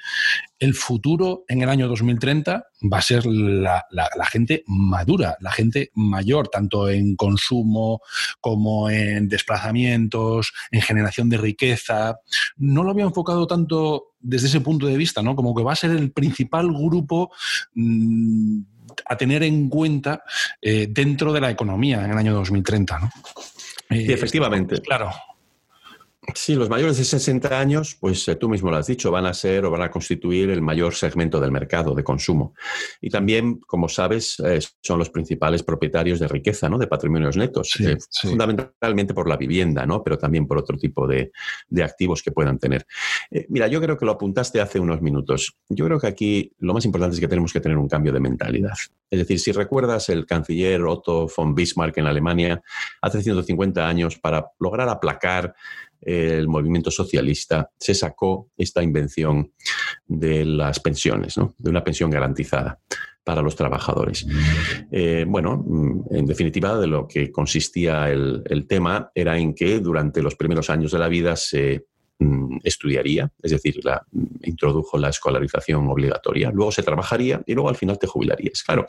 [0.59, 3.85] el futuro en el año 2030 va a ser la,
[4.31, 8.01] gente madura, la gente mayor, tanto en consumo
[8.39, 12.17] como en desplazamientos, en generación de riqueza.
[12.57, 15.35] No lo había enfocado tanto desde ese punto de vista, ¿no?
[15.35, 17.31] Como que va a ser el principal grupo
[17.75, 18.61] mm,
[19.05, 20.23] a tener en cuenta
[20.61, 23.09] eh, dentro de la economía en el año 2030, ¿no?
[23.89, 24.81] Sí, efectivamente.
[24.81, 25.11] claro.
[26.35, 29.33] Sí, los mayores de 60 años, pues eh, tú mismo lo has dicho, van a
[29.33, 32.53] ser o van a constituir el mayor segmento del mercado de consumo.
[33.01, 36.77] Y también, como sabes, eh, son los principales propietarios de riqueza, ¿no?
[36.77, 40.01] De patrimonios netos, eh, fundamentalmente por la vivienda, ¿no?
[40.01, 41.31] Pero también por otro tipo de,
[41.83, 42.85] activos que puedan tener.
[43.49, 45.57] mira, yo creo que lo apuntaste hace unos minutos.
[45.67, 48.21] Yo creo que aquí lo más importante es que tenemos que tener un cambio de
[48.21, 48.73] mentalidad.
[49.09, 52.61] Es decir, si recuerdas el canciller Otto von Bismarck en Alemania
[53.01, 55.53] hace 150 años para lograr aplacar
[56.05, 59.51] el movimiento socialista se sacó esta invención
[60.05, 62.79] de las pensiones, de una pensión garantizada
[63.23, 64.25] para los trabajadores.
[64.91, 70.21] Eh, bueno, mm, en definitiva, de lo que consistía el, tema era en que durante
[70.21, 71.85] los primeros años de la vida se
[72.63, 77.75] estudiaría, es decir, la, mm, introdujo la escolarización obligatoria, luego se trabajaría y luego al
[77.75, 78.63] final te jubilarías.
[78.63, 78.85] Claro,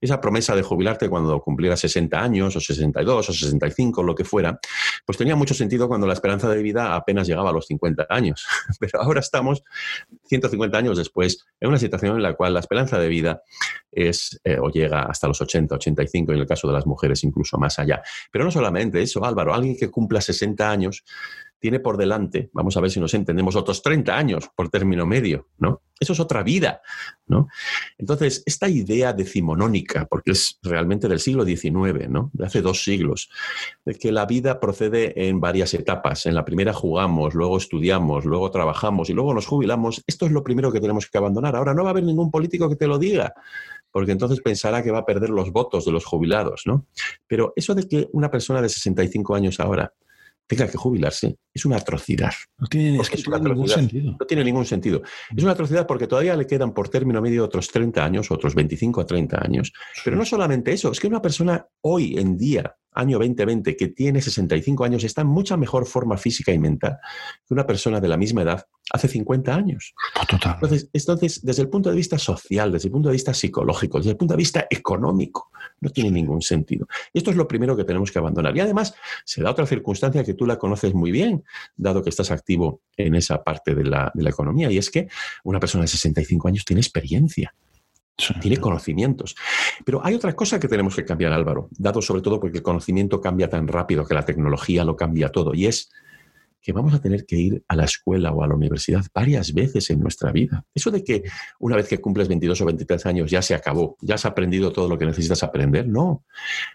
[0.00, 4.58] esa promesa de jubilarte cuando cumplieras 60 años o 62 o 65, lo que fuera,
[5.04, 8.46] pues tenía mucho sentido cuando la esperanza de vida apenas llegaba a los 50 años.
[8.80, 9.62] Pero ahora estamos
[10.26, 13.42] 150 años después en una situación en la cual la esperanza de vida
[13.90, 17.56] es eh, o llega hasta los 80, 85, en el caso de las mujeres incluso
[17.56, 18.02] más allá.
[18.30, 21.04] Pero no solamente eso, Álvaro, alguien que cumpla 60 años
[21.58, 25.48] tiene por delante, vamos a ver si nos entendemos, otros 30 años por término medio,
[25.58, 25.82] ¿no?
[25.98, 26.82] Eso es otra vida,
[27.26, 27.48] ¿no?
[27.96, 32.30] Entonces, esta idea decimonónica, porque es realmente del siglo XIX, ¿no?
[32.34, 33.30] De hace dos siglos,
[33.84, 36.26] de que la vida procede en varias etapas.
[36.26, 40.04] En la primera jugamos, luego estudiamos, luego trabajamos y luego nos jubilamos.
[40.06, 41.56] Esto es lo primero que tenemos que abandonar.
[41.56, 43.32] Ahora no va a haber ningún político que te lo diga
[43.96, 46.84] porque entonces pensará que va a perder los votos de los jubilados, ¿no?
[47.26, 49.94] Pero eso de que una persona de 65 años ahora
[50.46, 52.32] tenga que jubilarse, es una atrocidad.
[52.58, 54.16] No tiene, ningún sentido.
[54.18, 55.02] No tiene ningún sentido.
[55.36, 59.00] Es una atrocidad porque todavía le quedan por término medio otros 30 años, otros 25
[59.00, 59.72] a 30 años.
[60.04, 64.20] Pero no solamente eso, es que una persona hoy en día, año 2020, que tiene
[64.20, 66.98] 65 años, está en mucha mejor forma física y mental
[67.46, 69.94] que una persona de la misma edad hace 50 años.
[70.28, 70.54] Total.
[70.54, 74.12] Entonces, entonces, desde el punto de vista social, desde el punto de vista psicológico, desde
[74.12, 76.88] el punto de vista económico, no tiene ningún sentido.
[77.12, 78.56] Y esto es lo primero que tenemos que abandonar.
[78.56, 81.44] Y además, se da otra circunstancia que tú la conoces muy bien,
[81.76, 85.08] dado que estás activo en esa parte de la, de la economía, y es que
[85.44, 87.54] una persona de 65 años tiene experiencia
[88.40, 89.36] tiene conocimientos.
[89.84, 93.20] Pero hay otra cosa que tenemos que cambiar, Álvaro, dado sobre todo porque el conocimiento
[93.20, 95.90] cambia tan rápido que la tecnología lo cambia todo, y es
[96.66, 99.88] que vamos a tener que ir a la escuela o a la universidad varias veces
[99.90, 100.64] en nuestra vida.
[100.74, 101.22] Eso de que
[101.60, 104.88] una vez que cumples 22 o 23 años ya se acabó, ya has aprendido todo
[104.88, 106.24] lo que necesitas aprender, no.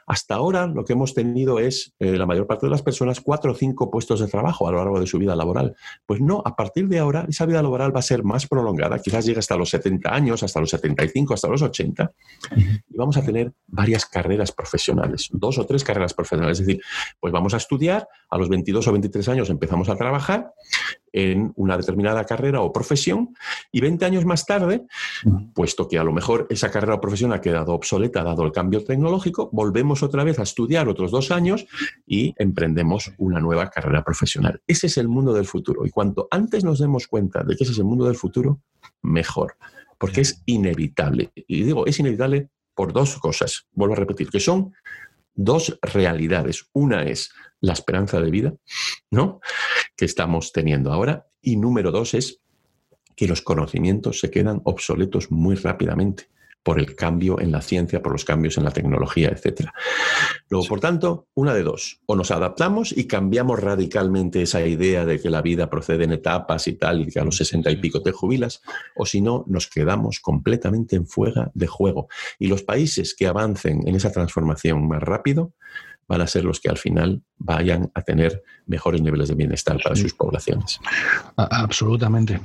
[0.07, 3.51] Hasta ahora lo que hemos tenido es, eh, la mayor parte de las personas, cuatro
[3.51, 5.75] o cinco puestos de trabajo a lo largo de su vida laboral.
[6.05, 9.25] Pues no, a partir de ahora esa vida laboral va a ser más prolongada, quizás
[9.25, 12.13] llegue hasta los 70 años, hasta los 75, hasta los 80,
[12.55, 16.61] y vamos a tener varias carreras profesionales, dos o tres carreras profesionales.
[16.61, 16.81] Es decir,
[17.19, 20.53] pues vamos a estudiar, a los 22 o 23 años empezamos a trabajar
[21.13, 23.35] en una determinada carrera o profesión
[23.71, 24.85] y 20 años más tarde,
[25.53, 28.83] puesto que a lo mejor esa carrera o profesión ha quedado obsoleta dado el cambio
[28.83, 31.65] tecnológico, volvemos otra vez a estudiar otros dos años
[32.05, 34.61] y emprendemos una nueva carrera profesional.
[34.67, 37.73] Ese es el mundo del futuro y cuanto antes nos demos cuenta de que ese
[37.73, 38.61] es el mundo del futuro,
[39.01, 39.55] mejor,
[39.97, 41.31] porque es inevitable.
[41.35, 44.73] Y digo, es inevitable por dos cosas, vuelvo a repetir, que son
[45.35, 46.69] dos realidades.
[46.73, 47.31] Una es
[47.61, 48.53] la esperanza de vida,
[49.09, 49.39] ¿no?
[49.95, 51.27] Que estamos teniendo ahora.
[51.41, 52.41] Y número dos es
[53.15, 56.27] que los conocimientos se quedan obsoletos muy rápidamente
[56.63, 59.69] por el cambio en la ciencia, por los cambios en la tecnología, etc.
[60.49, 65.19] Luego, por tanto, una de dos, o nos adaptamos y cambiamos radicalmente esa idea de
[65.19, 68.03] que la vida procede en etapas y tal, y que a los sesenta y pico
[68.03, 68.61] te jubilas,
[68.95, 72.09] o si no, nos quedamos completamente en fuega de juego.
[72.37, 75.53] Y los países que avancen en esa transformación más rápido
[76.07, 79.95] van a ser los que al final vayan a tener mejores niveles de bienestar para
[79.95, 80.79] sus poblaciones.
[81.35, 82.39] Absolutamente.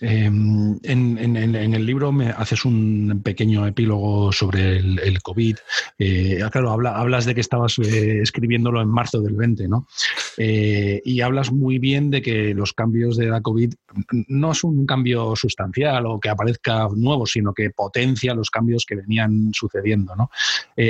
[0.00, 1.36] Em, en,
[1.74, 5.56] el libro me haces un pequeño epílogo sobre el, COVID.
[5.98, 9.86] Eh, ah, claro, hablas de que estabas eh, escribiéndolo en marzo del 20, ¿no?
[10.36, 13.74] Eh, y hablas muy bien de que los cambios de la COVID
[14.28, 18.96] no es un cambio sustancial o que aparezca nuevo, sino que potencia los cambios que
[18.96, 20.30] venían sucediendo, ¿no?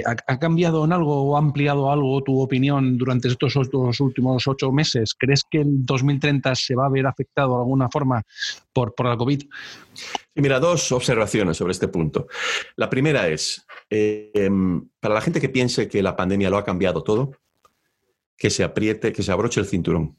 [0.04, 5.14] ¿ha, cambiado en algo o ha ampliado algo tu opinión durante estos últimos ocho meses?
[5.18, 8.22] ¿Crees que el 2030 se va a ver afectado de alguna forma
[8.72, 9.42] por, la COVID?
[10.34, 12.26] mira, dos observaciones sobre este punto.
[12.76, 17.02] La primera es, em, para la gente que piense que la pandemia lo ha cambiado
[17.02, 17.32] todo,
[18.36, 20.16] que se apriete, que se abroche el cinturón,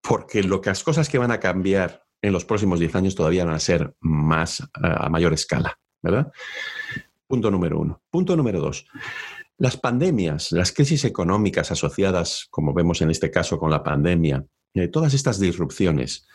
[0.00, 3.44] porque lo que, las cosas que van a cambiar en los próximos 10 años todavía
[3.44, 6.32] van a ser más a mayor escala, ¿verdad?
[7.28, 8.02] Punto número uno.
[8.10, 8.86] Punto número dos.
[9.58, 14.86] Las pandemias, las crisis económicas asociadas, como vemos en este caso con la pandemia, eh,
[14.86, 16.28] todas estas disrupciones,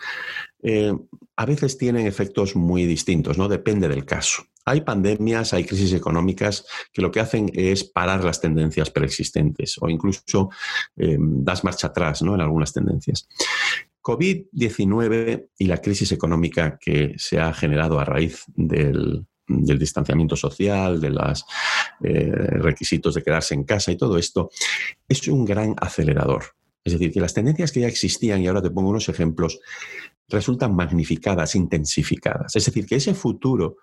[0.61, 0.93] eh,
[1.37, 3.47] a veces tienen efectos muy distintos, ¿no?
[3.47, 4.43] Depende del caso.
[4.65, 9.89] Hay pandemias, hay crisis económicas que lo que hacen es parar las tendencias preexistentes o
[9.89, 10.49] incluso
[10.97, 12.35] eh, das marcha atrás ¿no?
[12.35, 13.27] en algunas tendencias.
[14.01, 20.99] COVID-19 y la crisis económica que se ha generado a raíz del, del distanciamiento social,
[20.99, 21.45] de los
[22.03, 24.49] eh, requisitos de quedarse en casa y todo esto,
[25.07, 26.43] es un gran acelerador.
[26.83, 29.59] Es decir, que las tendencias que ya existían, y ahora te pongo unos ejemplos,
[30.27, 32.55] resultan magnificadas, intensificadas.
[32.55, 33.77] Es decir, que ese futuro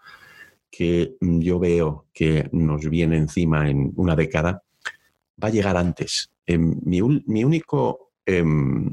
[0.70, 4.62] que yo veo que nos viene encima en una década,
[5.42, 6.31] va a llegar antes.
[6.46, 8.90] mi, mi único em,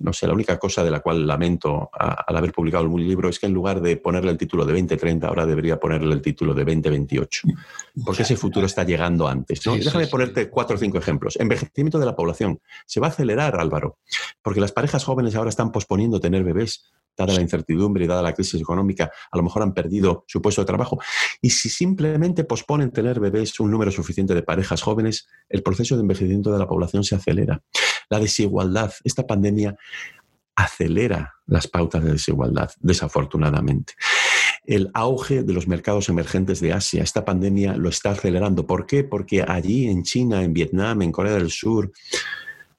[0.00, 3.38] no sé, la única cosa de la cual lamento al haber publicado el libro es
[3.38, 6.64] que en lugar de ponerle el título de 2030, ahora debería ponerle el título de
[6.64, 7.48] 2028,
[8.04, 9.60] porque ese futuro está llegando antes.
[9.62, 11.36] Déjame ponerte cuatro o cinco ejemplos.
[11.38, 12.60] Envejecimiento de la población.
[12.86, 13.98] Se va a acelerar, Álvaro,
[14.42, 18.32] porque las parejas jóvenes ahora están posponiendo tener bebés dada la incertidumbre y dada la
[18.32, 20.98] crisis económica, a lo mejor han perdido su puesto de trabajo.
[21.40, 26.02] Y si simplemente posponen tener bebés un número suficiente de parejas jóvenes, el proceso de
[26.02, 27.62] envejecimiento de la población se acelera.
[28.08, 29.76] La desigualdad, esta pandemia
[30.54, 33.94] acelera las pautas de desigualdad, desafortunadamente.
[34.64, 38.66] El auge de los mercados emergentes de Asia, esta pandemia lo está acelerando.
[38.66, 39.02] ¿Por qué?
[39.02, 41.90] Porque allí en China, en Vietnam, en Corea del Sur,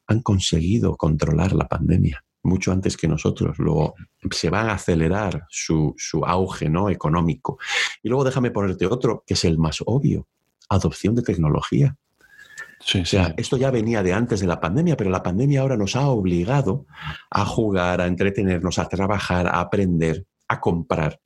[0.08, 3.58] han conseguido controlar la pandemia mucho antes que nosotros.
[3.58, 3.96] Luego
[4.32, 6.90] se va a acelerar su, auge ¿no?
[6.90, 7.58] económico.
[8.02, 10.28] Y luego déjame ponerte otro, que es el más obvio,
[10.70, 11.96] adopción de tecnología.
[12.86, 15.96] O sea, esto ya venía de antes de la pandemia, pero la pandemia ahora nos
[15.96, 16.86] ha obligado
[17.30, 21.20] a jugar, a entretenernos, a trabajar, a aprender, a comprar.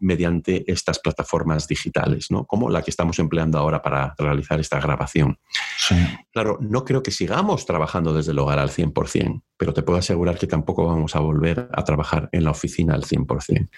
[0.00, 2.44] mediante estas plataformas digitales, ¿no?
[2.44, 5.38] como la que estamos empleando ahora para realizar esta grabación.
[6.32, 10.38] Claro, no creo que sigamos trabajando desde el hogar al 100%, pero te puedo asegurar
[10.38, 13.68] que tampoco vamos a volver a trabajar en la oficina al 100%.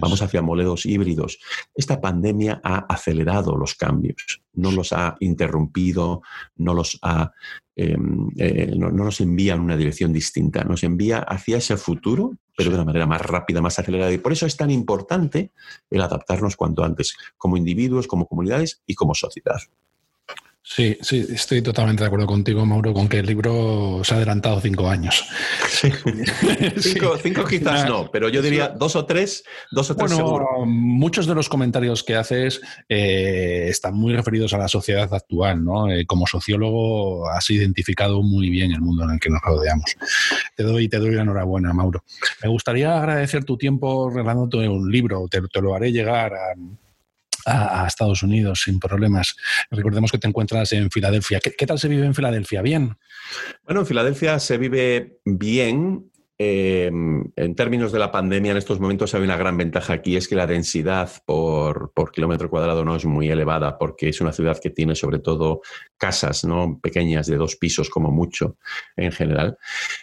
[0.00, 1.38] vamos hacia modelos híbridos.
[1.74, 6.22] Esta pandemia ha acelerado los cambios, no los ha interrumpido,
[6.56, 7.32] no los ha
[7.74, 12.70] em, eh, no, nos envía en una dirección distinta, nos envía hacia ese futuro, pero
[12.70, 14.12] de una manera más rápida, más acelerada.
[14.12, 15.52] Y por eso es tan importante
[15.90, 19.60] el adaptarnos cuanto antes, como individuos, como comunidades y como sociedad.
[20.64, 24.60] Sí, sí, estoy totalmente de acuerdo contigo, Mauro, con que el libro se ha adelantado
[24.60, 25.24] cinco años.
[25.68, 25.90] Sí.
[27.20, 31.34] cinco, quizás no, pero yo diría dos o tres, dos o tres bueno, Muchos de
[31.34, 35.90] los comentarios que haces eh, están muy referidos a la sociedad actual, ¿no?
[35.90, 39.96] Eh, como sociólogo has identificado muy bien el mundo en el que nos rodeamos.
[40.54, 42.04] Te doy, te doy la enhorabuena, Mauro.
[42.40, 46.54] Me gustaría agradecer tu tiempo regalándote un libro, te, te lo haré llegar a
[47.46, 49.36] a, Estados Unidos sin problemas.
[49.70, 51.40] Recordemos que te encuentras en Filadelfia.
[51.40, 52.62] ¿Qué, tal se vive en Filadelfia?
[52.62, 52.96] ¿Bien?
[53.64, 56.11] Bueno, en Filadelfia se vive bien.
[56.44, 60.26] Em, en términos de la pandemia, en estos momentos hay una gran ventaja aquí, es
[60.26, 64.70] que la densidad por, kilómetro cuadrado no es muy elevada, porque es una ciudad que
[64.70, 65.60] tiene sobre todo
[65.96, 66.80] casas ¿no?
[66.82, 68.56] pequeñas de dos pisos como mucho
[68.96, 69.56] en general.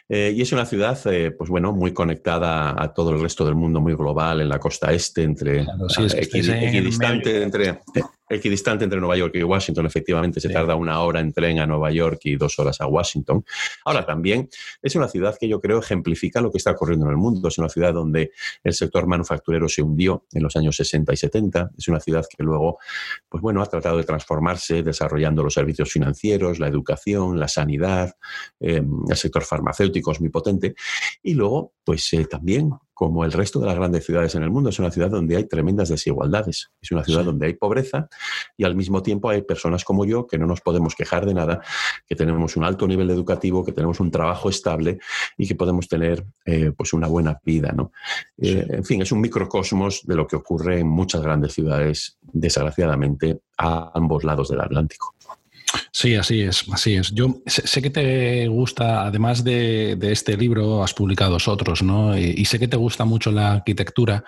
[0.08, 3.56] Eh, y es una ciudad, eh, pues bueno, muy conectada a todo el resto del
[3.56, 5.65] mundo, muy global, en la costa este, entre,
[6.15, 7.80] equidistante entre
[8.30, 9.86] equidistante entre Nueva York y Washington.
[9.86, 13.44] Efectivamente, se tarda una hora en tren a Nueva York y dos horas a Washington.
[13.86, 14.50] Ahora, también
[14.82, 17.48] es una ciudad que yo creo ejemplifica lo que está ocurriendo en el mundo.
[17.48, 18.32] Es una ciudad donde
[18.63, 21.72] el sector manufacturero se hundió en los años 60 y 70.
[21.78, 22.80] Es una ciudad que luego,
[23.28, 28.15] pues bueno, ha tratado de transformarse desarrollando los servicios financieros, la educación, la sanidad,
[28.60, 30.76] eh, el sector farmacéutico es muy potente.
[31.24, 34.72] Y luego, pues eh, también como el resto de las grandes ciudades en el mundo.
[34.72, 36.70] Es una ciudad donde hay tremendas desigualdades.
[36.82, 38.10] Es una ciudad donde hay pobreza
[38.58, 41.62] y al mismo tiempo hay personas como yo que no nos podemos quejar de nada,
[42.06, 45.00] que tenemos un alto nivel educativo, que tenemos un trabajo estable
[45.38, 47.72] y que podemos tener eh, pues una buena vida.
[47.72, 47.94] ¿no?
[48.38, 53.40] Eh, en fin, es un microcosmos de lo que ocurre en muchas grandes ciudades, desgraciadamente,
[53.58, 55.16] a ambos lados del Atlántico.
[55.91, 57.12] Sí, así es, así es.
[57.12, 62.17] Yo sé, que te gusta, además de, este libro, has publicado otros, ¿no?
[62.17, 64.23] Y, sé que te gusta mucho la arquitectura.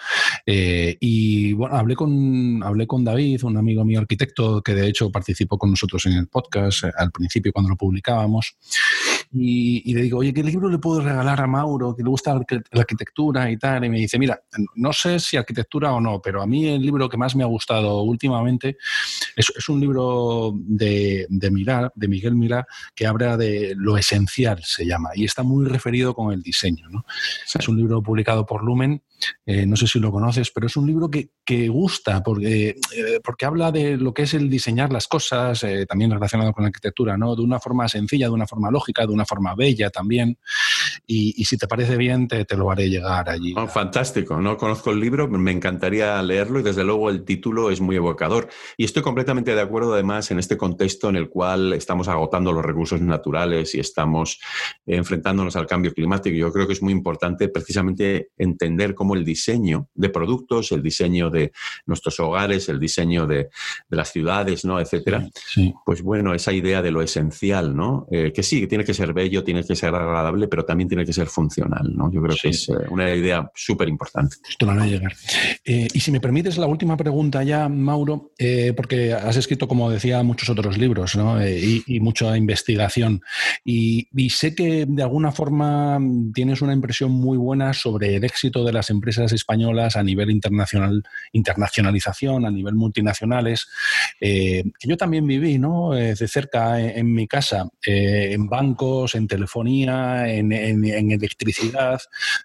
[0.46, 5.12] Eh, y bueno, hablé con, hablé con David, un amigo mío arquitecto, que de hecho
[5.12, 8.56] participó con nosotros en el podcast eh, al principio cuando lo publicábamos.
[9.34, 12.82] Y, le digo, oye, ¿qué libro le puedo regalar a Mauro que le gusta la
[12.82, 13.86] arquitectura y tal?
[13.86, 14.40] Y me dice, mira,
[14.76, 17.48] no sé si arquitectura o no, pero a mí el libro que más me ha
[17.48, 18.78] gustado últimamente
[19.36, 22.66] es, es un libro de de, Milá, de Miguel Milá,
[22.96, 26.88] que habla de lo esencial, se llama, y está muy referido con el diseño.
[27.54, 29.02] Es un libro publicado por Lumen
[29.46, 31.30] eh, no sé si lo conoces, pero es un libro que,
[31.68, 36.12] gusta porque, eh, porque habla de lo que es el diseñar las cosas, eh, también
[36.12, 37.36] relacionado con la arquitectura, ¿no?
[37.36, 40.38] de una forma sencilla, de una forma lógica, de una forma bella también.
[41.08, 43.54] Y, si te parece bien, te, lo haré llegar allí.
[43.58, 47.82] Oh, fantástico, no conozco el libro, me encantaría leerlo y desde luego el título es
[47.82, 48.50] muy evocador.
[48.78, 52.64] Y estoy completamente de acuerdo además en este contexto en el cual estamos agotando los
[52.64, 54.40] recursos naturales y estamos
[54.86, 56.36] enfrentándonos al cambio climático.
[56.36, 61.30] Yo creo que es muy importante precisamente entender cómo el diseño de productos, el diseño
[61.30, 61.52] de
[61.86, 63.50] nuestros hogares, el diseño de,
[63.90, 64.80] las ciudades, ¿no?
[64.80, 65.28] etcétera.
[65.86, 68.08] Pues bueno, esa idea de lo esencial, ¿no?
[68.12, 71.14] Eh, que sí, tiene que ser bello, tiene que ser agradable, pero también tiene que
[71.14, 72.12] ser funcional, ¿no?
[72.12, 74.38] Yo creo que es eh, una idea súper importante.
[74.50, 75.14] Esto van a llegar.
[75.66, 78.32] Eh, y si me permites la última pregunta ya, Mauro,
[78.76, 81.46] porque has escrito, como decía, muchos otros libros ¿no?
[81.46, 83.22] y, mucha investigación.
[83.64, 86.00] Y, y sé que de alguna forma
[86.34, 91.04] tienes una impresión muy buena sobre el éxito de las empresas españolas a nivel internacional,
[91.32, 93.68] internacionalización, a nivel multinacionales,
[94.20, 95.96] eh, que yo también viví ¿no?
[95.96, 102.00] Eh, de cerca en, mi casa, eh, en bancos, en telefonía, en, electricidad.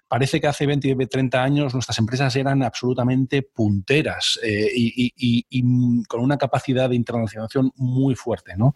[0.07, 6.37] Parece que hace 20 y 30 años nuestras empresas eran absolutamente punteras y, con una
[6.37, 8.55] capacidad de internacionalización muy fuerte.
[8.57, 8.75] ¿no?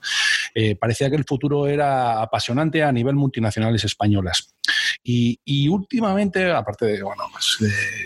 [0.79, 4.55] parecía que el futuro era apasionante a nivel multinacionales españolas.
[5.03, 7.57] Y, últimamente, aparte de, bueno, pues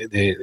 [0.10, 0.38] de,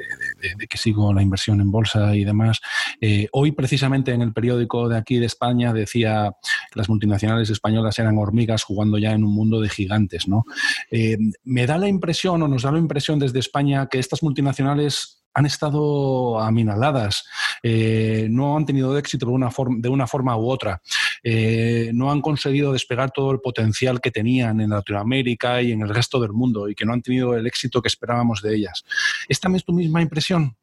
[0.68, 2.61] que sigo la inversión en bolsa y demás,
[3.00, 6.33] eh, hoy precisamente en el periódico de aquí de España decía
[6.70, 10.28] que las multinacionales españolas eran hormigas jugando ya en un mundo de gigantes.
[10.28, 10.44] ¿no?
[10.90, 15.22] Eh, me da la impresión, o nos da la impresión desde España, que estas multinacionales
[15.35, 17.24] han estado aminaladas,
[17.62, 20.83] eh, no han tenido éxito de una, de una forma u otra,
[21.23, 25.89] eh, no han conseguido despegar todo el potencial que tenían en Latinoamérica y en el
[25.89, 28.85] resto del mundo y que no han tenido el éxito que esperábamos de ellas.
[29.29, 30.57] ¿Esta es tu misma impresión?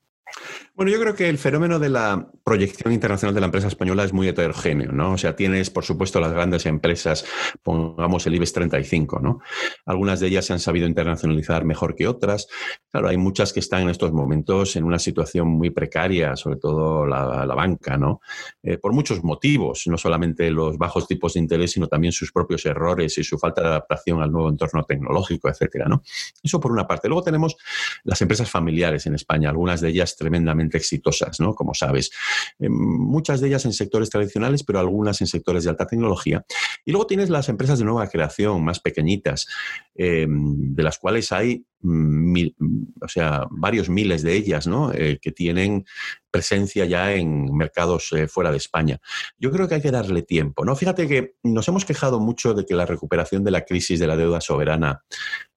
[0.75, 4.13] Bueno, yo creo que el fenómeno de la proyección internacional de la empresa española es
[4.13, 5.11] muy heterogéneo, ¿no?
[5.13, 7.25] O sea, tienes, por supuesto, las grandes empresas,
[7.63, 9.39] pongamos el IBEX 35, ¿no?
[9.86, 12.47] Algunas de ellas se han sabido internacionalizar mejor que otras.
[12.91, 17.05] Claro, hay muchas que están en estos momentos en una situación muy precaria, sobre todo
[17.05, 18.21] la, banca, ¿no?
[18.63, 22.65] Eh, por muchos motivos, no solamente los bajos tipos de interés, sino también sus propios
[22.65, 26.03] errores y su falta de adaptación al nuevo entorno tecnológico, etcétera, ¿no?
[26.41, 27.09] Eso por una parte.
[27.09, 27.57] Luego tenemos
[28.05, 31.55] las empresas familiares en España, algunas de ellas tremendamente exitosas, ¿no?
[31.55, 32.11] Como sabes.
[32.59, 36.45] Em, muchas de ellas en sectores tradicionales, pero algunas en sectores de alta tecnología.
[36.86, 39.47] Y luego tienes las empresas de nueva creación, más pequeñitas,
[39.95, 44.91] em, de las cuales hay o sea, varios miles de ellas, ¿no?
[44.93, 45.86] Eh, que tienen
[46.30, 48.99] presencia ya en mercados eh, fuera de España.
[49.38, 50.75] Yo creo que hay que darle tiempo, ¿no?
[50.75, 54.17] Fíjate que nos hemos quejado mucho de que la recuperación de la crisis de la
[54.17, 55.03] deuda soberana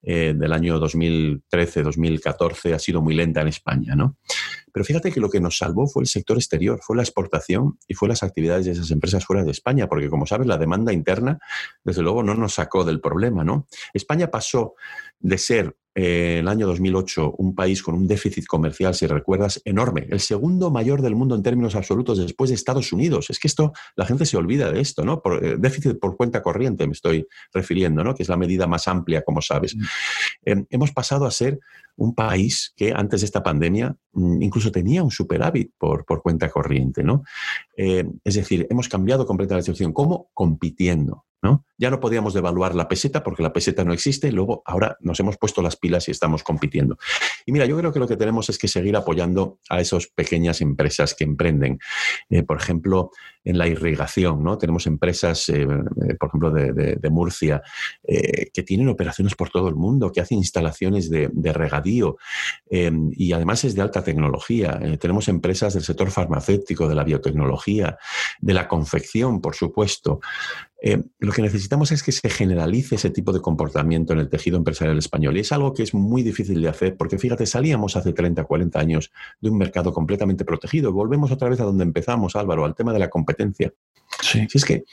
[0.01, 4.17] eh, del año 2013-2014 ha sido muy lenta en España, ¿no?
[4.71, 7.93] Pero fíjate que lo que nos salvó fue el sector exterior, fue la exportación y
[7.93, 11.39] fue las actividades de esas empresas fuera de España, porque como sabes, la demanda interna,
[11.83, 13.67] desde luego, no nos sacó del problema, ¿no?
[13.93, 14.73] España pasó
[15.19, 20.07] de ser eh, el año 2008 un país con un déficit comercial, si recuerdas, enorme,
[20.09, 23.29] el segundo mayor del mundo en términos absolutos después de Estados Unidos.
[23.29, 25.21] Es que esto, la gente se olvida de esto, ¿no?
[25.21, 28.15] Por, eh, déficit por cuenta corriente me estoy refiriendo, ¿no?
[28.15, 29.75] Que es la medida más amplia, como sabes.
[29.75, 29.83] Mm.
[30.45, 31.59] Eh, hemos pasado a ser
[31.95, 36.49] un país que antes de esta pandemia mm, incluso tenía un superávit por, por cuenta
[36.49, 37.23] corriente, ¿no?
[37.75, 39.93] es decir, hemos cambiado completamente la situación.
[39.93, 40.29] ¿Cómo?
[40.33, 41.25] Compitiendo.
[41.77, 45.37] Ya no podíamos devaluar la peseta porque la peseta no existe, luego ahora nos hemos
[45.37, 46.97] puesto las pilas y estamos compitiendo.
[47.45, 50.61] Y mira, yo creo que lo que tenemos es que seguir apoyando a esas pequeñas
[50.61, 51.79] empresas que emprenden.
[52.29, 53.11] Eh, por ejemplo,
[53.43, 54.57] en la irrigación, ¿no?
[54.57, 57.61] Tenemos empresas, eh, eh, por ejemplo, de, Murcia,
[58.03, 62.17] que tienen operaciones por todo el mundo, que hacen instalaciones de, regadío
[62.69, 64.79] y además es de alta tecnología.
[64.99, 67.97] tenemos empresas del sector farmacéutico, de la biotecnología,
[68.39, 70.19] de la confección, por supuesto.
[70.85, 74.57] Eh, lo que necesitamos es que se generalice ese tipo de comportamiento en el tejido
[74.57, 75.37] empresarial español.
[75.37, 78.79] Y es algo que es muy difícil de hacer porque, fíjate, salíamos hace 30, 40
[78.79, 80.91] años de un mercado completamente protegido.
[80.91, 83.32] Volvemos otra vez a donde empezamos, Álvaro, al tema de la competencia.
[84.21, 84.83] Si es que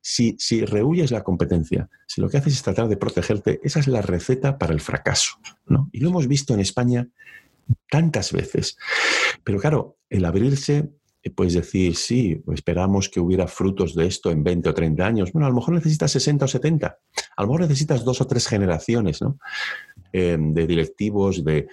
[0.00, 3.88] si, si rehuyes la competencia, si lo que haces es tratar de protegerte, esa es
[3.88, 5.38] la receta para el fracaso.
[5.66, 5.88] ¿no?
[5.92, 7.08] Y lo hemos visto en España
[7.90, 8.76] tantas veces.
[9.44, 10.90] Pero claro, el abrirse
[11.34, 15.32] puedes decir, sí, esperamos que hubiera frutos de esto en 20 o 30 años.
[15.32, 16.98] Bueno, a lo mejor necesitas 60 o 70.
[17.36, 19.38] A lo mejor necesitas dos o tres generaciones ¿no?
[20.12, 21.68] Eh, de directivos, de,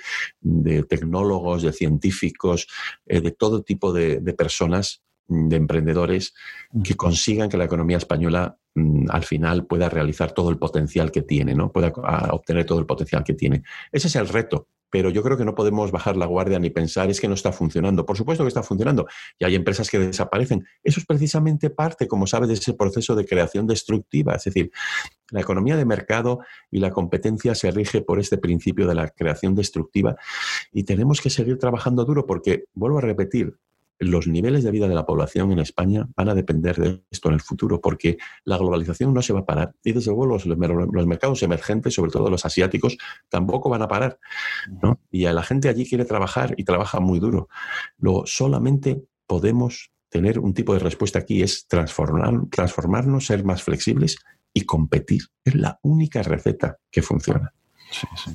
[0.89, 2.67] tecnólogos, de científicos,
[3.05, 6.33] eh, de todo tipo de, personas, de emprendedores,
[6.83, 11.21] que consigan que la economía española mm, al final pueda realizar todo el potencial que
[11.21, 11.71] tiene, ¿no?
[11.71, 11.89] pueda
[12.31, 13.63] obtener todo el potencial que tiene.
[13.91, 17.09] Ese es el reto pero yo creo que no podemos bajar la guardia ni pensar
[17.09, 18.05] es que no está funcionando.
[18.05, 19.07] Por supuesto que está funcionando
[19.37, 20.65] y hay empresas que desaparecen.
[20.83, 24.35] Eso es precisamente parte, como sabes, de ese proceso de creación destructiva.
[24.35, 24.71] Es decir,
[25.31, 26.39] la economía de mercado
[26.71, 30.15] y la competencia se rige por este principio de la creación destructiva
[30.71, 33.57] y tenemos que seguir trabajando duro porque, vuelvo a repetir,
[33.99, 37.35] los niveles de vida de la población en España van a depender de esto en
[37.35, 39.73] el futuro, porque la globalización no se va a parar.
[39.83, 40.45] Y desde luego los,
[41.07, 42.97] mercados emergentes, sobre todo los asiáticos,
[43.29, 44.19] tampoco van a parar.
[45.11, 47.49] Y la gente allí quiere trabajar y trabaja muy duro.
[47.97, 54.17] Luego, solamente podemos tener un tipo de respuesta aquí, es transformar, transformarnos, ser más flexibles
[54.53, 55.23] y competir.
[55.43, 57.53] Es la única receta que funciona.
[57.91, 58.31] Sí, sí.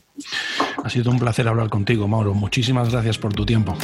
[0.82, 2.34] Ha sido un placer hablar contigo, Mauro.
[2.34, 3.76] Muchísimas gracias por tu tiempo.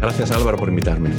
[0.00, 1.10] Gracias Álvaro por invitarme.